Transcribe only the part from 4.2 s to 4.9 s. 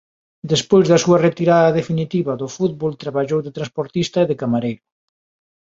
e de camareiro.